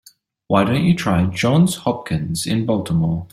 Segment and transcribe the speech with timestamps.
[0.47, 3.27] Why don't you try Johns Hopkins in Baltimore?